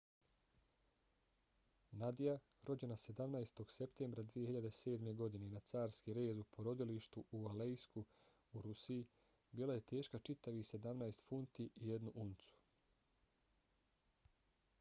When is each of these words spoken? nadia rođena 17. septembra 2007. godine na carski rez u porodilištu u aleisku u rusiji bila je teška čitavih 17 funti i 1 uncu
nadia 2.03 2.31
rođena 2.69 2.95
17. 3.01 3.59
septembra 3.73 4.23
2007. 4.29 5.11
godine 5.21 5.49
na 5.51 5.59
carski 5.73 6.15
rez 6.19 6.41
u 6.43 6.45
porodilištu 6.57 7.23
u 7.39 7.41
aleisku 7.51 8.03
u 8.53 8.63
rusiji 8.69 9.05
bila 9.59 9.75
je 9.79 9.87
teška 9.93 10.21
čitavih 10.31 10.65
17 10.73 11.23
funti 11.29 11.69
i 11.75 11.93
1 11.99 12.09
uncu 12.25 12.53